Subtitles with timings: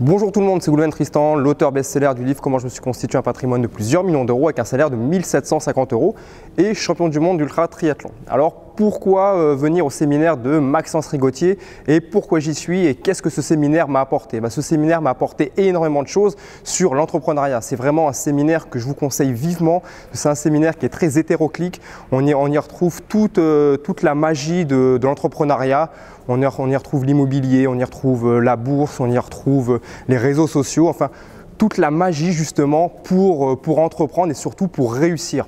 [0.00, 2.80] Bonjour tout le monde, c'est Goulven Tristan, l'auteur best-seller du livre Comment je me suis
[2.80, 6.16] constitué un patrimoine de plusieurs millions d'euros avec un salaire de 1750 euros
[6.58, 8.10] et champion du monde d'ultra triathlon.
[8.26, 13.22] Alors pourquoi euh, venir au séminaire de Maxence Rigotier et pourquoi j'y suis et qu'est-ce
[13.22, 14.40] que ce séminaire m'a apporté?
[14.40, 17.60] Bah, Ce séminaire m'a apporté énormément de choses sur l'entrepreneuriat.
[17.60, 19.82] C'est vraiment un séminaire que je vous conseille vivement.
[20.12, 21.80] C'est un séminaire qui est très hétéroclique.
[22.10, 25.90] On y, retrouve toute, euh, toute, la magie de, l'entrepreneuriat.
[26.28, 30.46] On y, retrouve l'immobilier, on y retrouve euh, la bourse, on y retrouve les réseaux
[30.46, 30.88] sociaux.
[30.88, 31.10] Enfin,
[31.58, 35.46] toute la magie justement pour entreprendre et surtout pour réussir.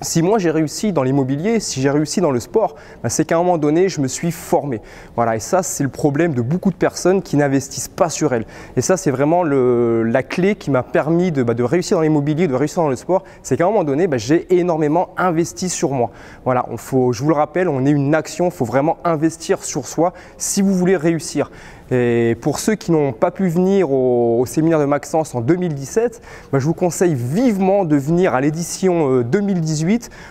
[0.00, 3.36] Si moi j'ai réussi dans l'immobilier, si j'ai réussi dans le sport, ben, c'est qu'à
[3.36, 4.80] un moment donné, je me suis formé.
[5.16, 8.46] Voilà, et ça, c'est le problème de beaucoup de personnes qui n'investissent pas sur elles.
[8.76, 12.48] Et ça, c'est vraiment la clé qui m'a permis de, bah, de, réussir dans l'immobilier,
[12.48, 13.24] de réussir dans le sport.
[13.42, 16.10] C'est qu'à un moment donné, bah, j'ai énormément investi sur moi.
[16.44, 20.12] Voilà, je vous le rappelle, on est une action, il faut vraiment investir sur soi
[20.38, 21.50] si vous voulez réussir.
[21.90, 26.22] Et pour ceux qui n'ont pas pu venir au, au, séminaire de Maxence en 2017,
[26.50, 29.81] bah, je vous conseille vivement de venir à l'édition 2018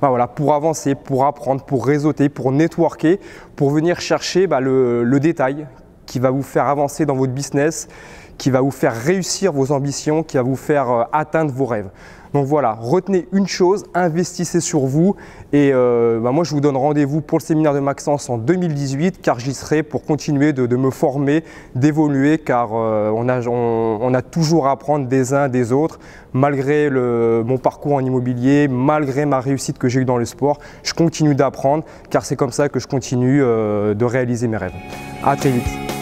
[0.00, 3.18] bah, voilà, pour avancer, pour apprendre, pour réseauter, pour networker,
[3.56, 5.66] pour venir chercher bah, le détail
[6.06, 7.88] qui va vous faire avancer dans votre business,
[8.38, 11.90] qui va vous faire réussir vos ambitions, qui va vous faire euh, atteindre vos rêves.
[12.34, 15.16] Donc voilà, retenez une chose, investissez sur vous
[15.52, 19.20] et euh, bah moi je vous donne rendez-vous pour le séminaire de Maxence en 2018
[19.20, 21.44] car j'y serai pour continuer de, me former,
[21.74, 23.28] d'évoluer car euh, on,
[24.14, 26.00] a, toujours à apprendre des uns des autres
[26.32, 30.94] malgré mon parcours en immobilier, malgré ma réussite que j'ai eue dans le sport, je
[30.94, 34.72] continue d'apprendre car c'est comme ça que je continue de réaliser mes rêves.
[35.22, 36.01] A très vite